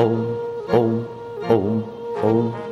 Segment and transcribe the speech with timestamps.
[0.00, 1.08] Oh, oh,
[1.50, 2.67] oh, oh.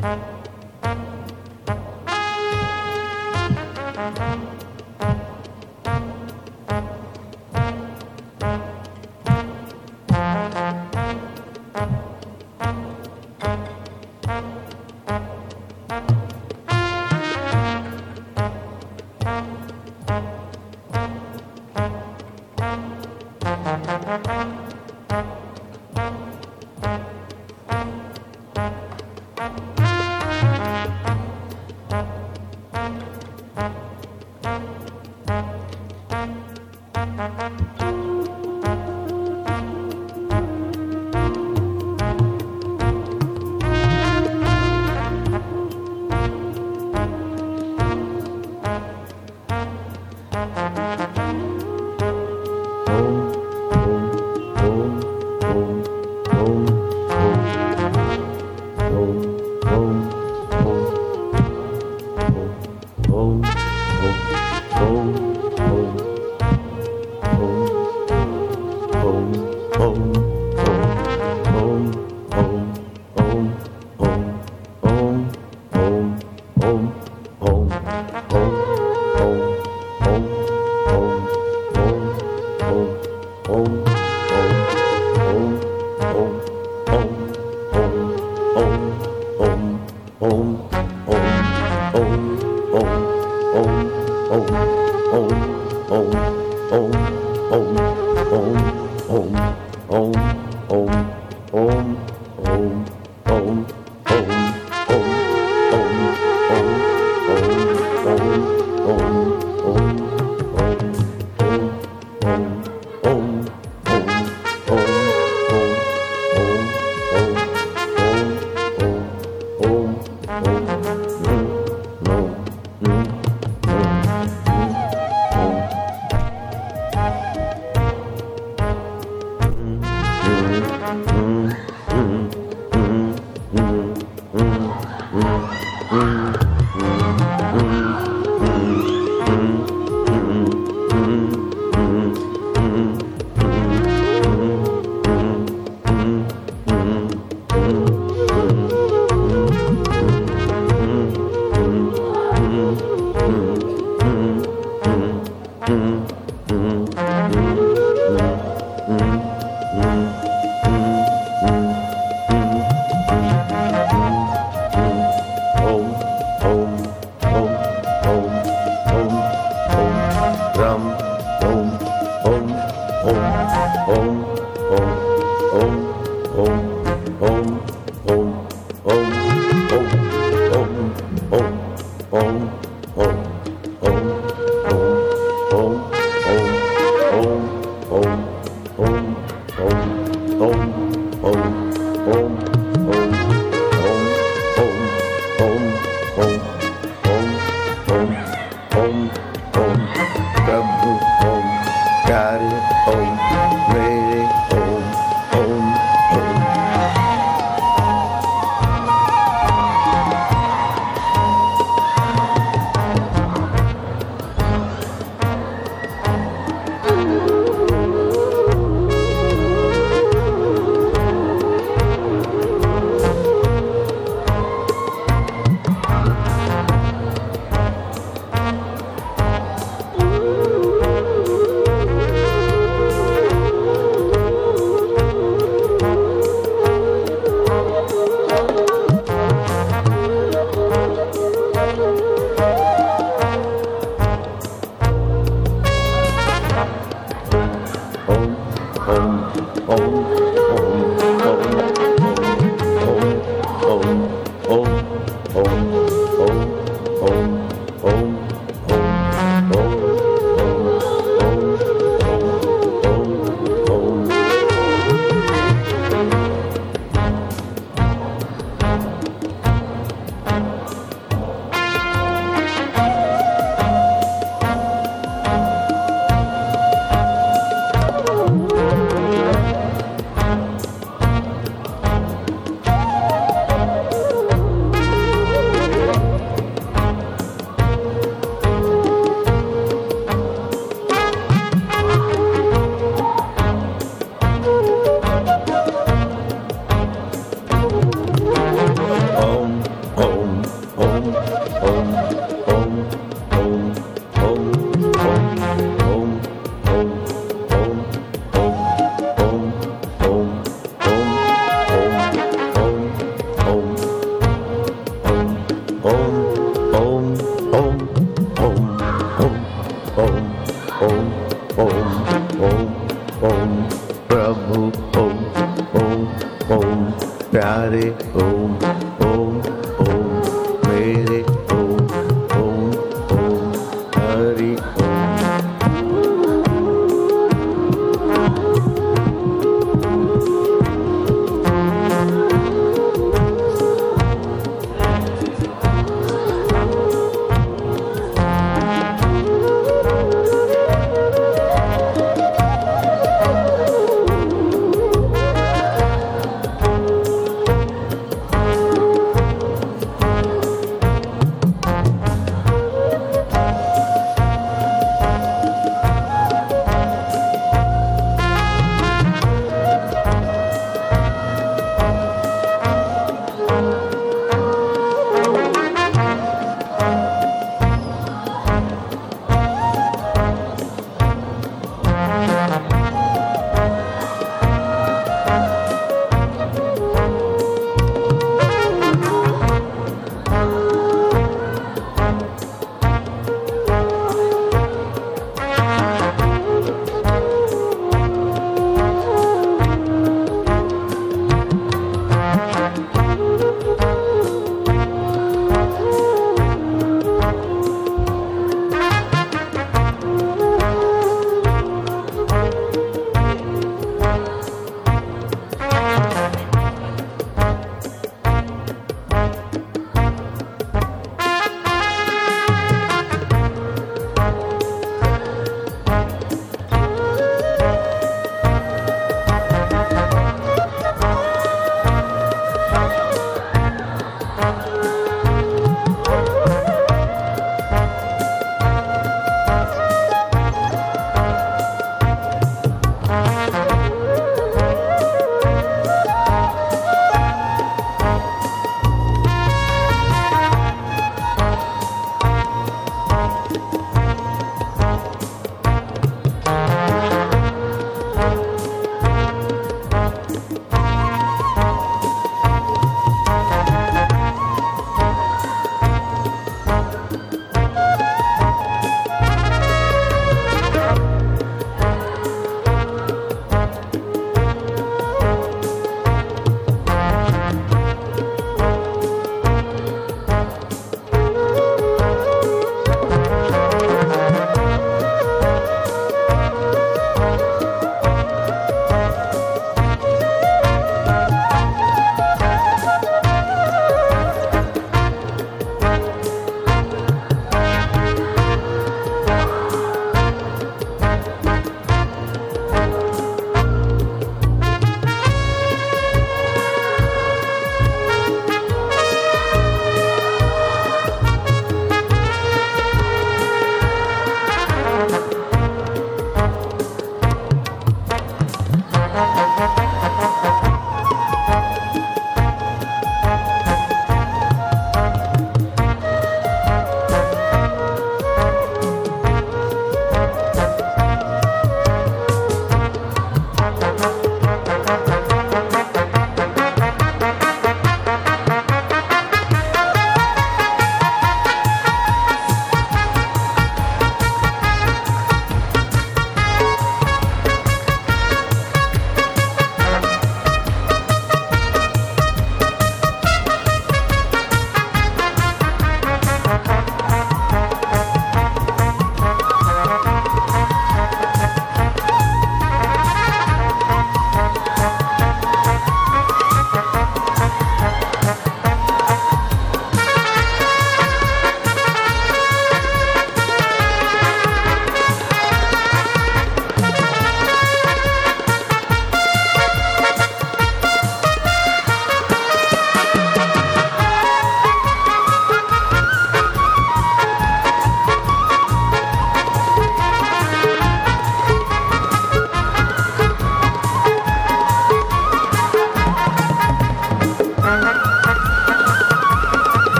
[0.00, 1.17] Música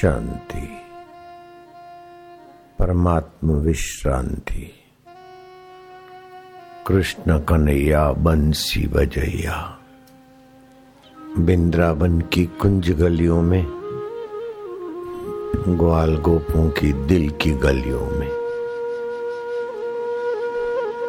[0.00, 0.68] शांति,
[2.78, 4.70] परमात्म विश्रांति।
[6.86, 9.78] कृष्ण कन्हैया बंसी बजैया
[11.38, 13.66] बिंद्रावन की कुंज गलियों में,
[15.68, 18.30] ग्वाल गोपों की दिल की गलियों में।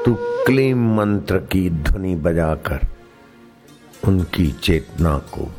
[0.06, 2.80] तू क्लीम मंत्र की ध्वनि बजाकर
[4.08, 5.52] उनकी चेतना को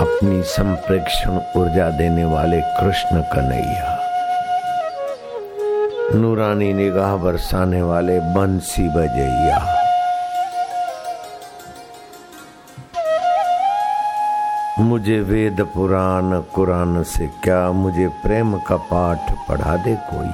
[0.00, 4.00] अपनी संप्रेक्षण ऊर्जा देने वाले कृष्ण कन्हैया।
[6.14, 9.76] नूरानी निगाह बरसाने वाले बंसी बजैया।
[14.78, 20.30] मुझे वेद पुराण, कुरान से क्या मुझे प्रेम का पाठ पढ़ा दे कोई?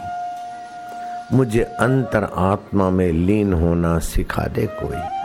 [1.36, 5.15] मुझे अंतर आत्मा में लीन होना सिखा दे कोई?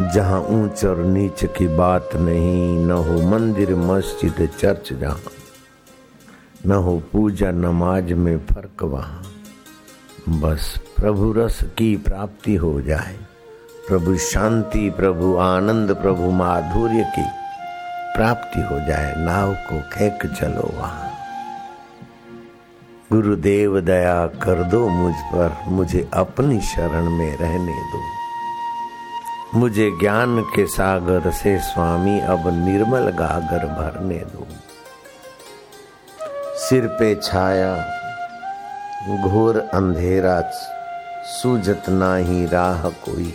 [0.00, 5.20] जहाँ ऊंच और नीच की बात नहीं, न हो मंदिर, मस्जिद, चर्च जहाँ,
[6.66, 9.22] न हो पूजा, नमाज़ में फ़र्क वहाँ।
[10.28, 13.16] बस प्रभु रस की प्राप्ति हो जाए।
[13.88, 17.24] प्रभु शांति, प्रभु आनंद, प्रभु माधुर्य की
[18.16, 21.10] प्राप्ति हो जाए। नाव को खेक चलो वहाँ।
[23.12, 28.15] गुरुदेव, दया कर दो मुझ पर। मुझे अपनी शरण में रहने दो।
[29.54, 34.46] मुझे ज्ञान के सागर से स्वामी अब निर्मल गागर भरने दो।
[36.56, 37.76] सिर पे छाया,
[39.28, 40.40] घोर अंधेरा
[41.24, 41.82] सूझत
[42.28, 43.34] ही राह कोई।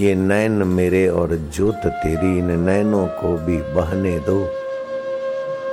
[0.00, 4.48] ये नैन मेरे और जोत तेरी इन नैनों को भी बहने दो।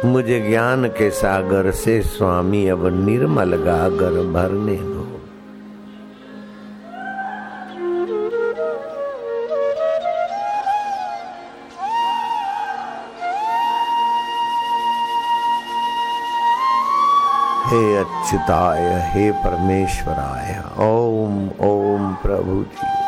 [0.05, 4.98] मुझे ज्ञान के सागर से स्वामी अब निर्मल गागर भरने दो।
[18.29, 20.49] अच्युताय हे परमेश्वराय।
[20.85, 21.37] ओम
[21.67, 22.98] ओम प्रभु जी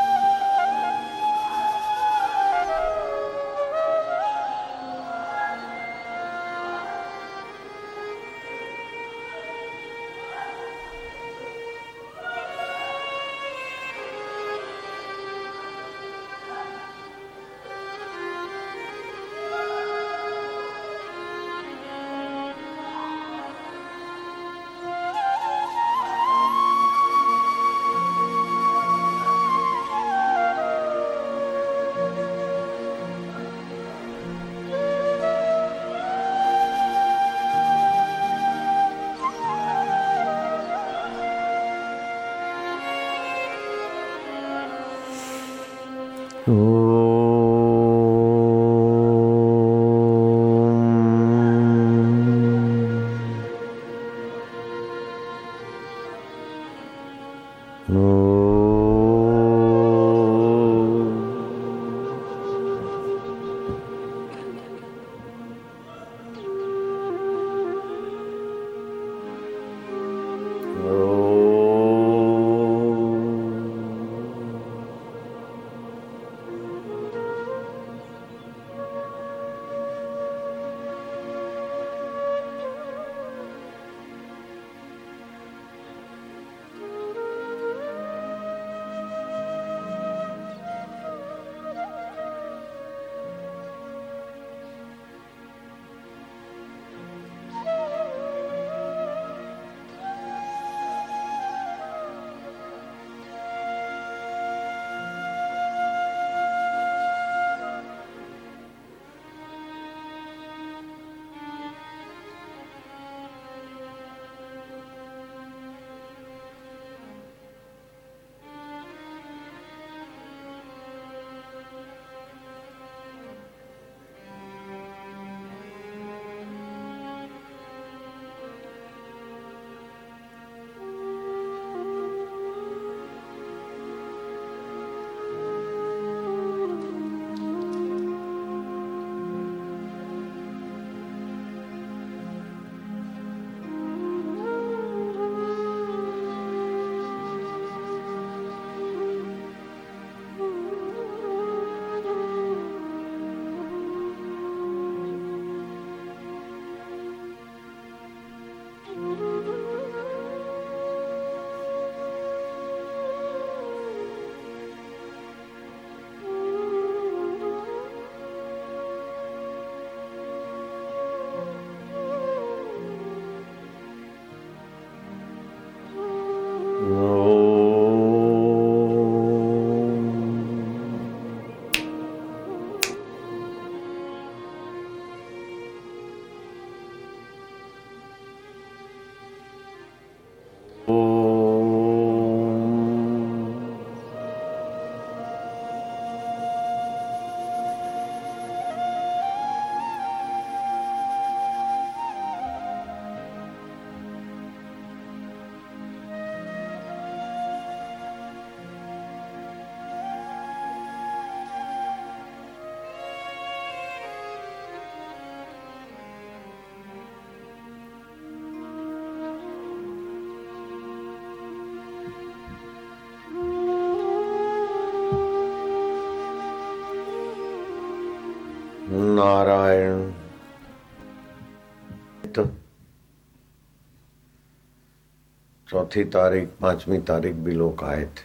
[235.91, 238.23] चौथी तारीख, पांचवी तारीख भी लोग आए थे।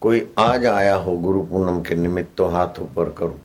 [0.00, 3.34] कोई आज आया हो गुरु पूनम के निमित्त तो हाथ ऊपर करो।